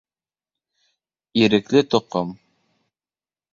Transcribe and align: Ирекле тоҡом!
Ирекле 1.43 1.85
тоҡом! 1.93 2.35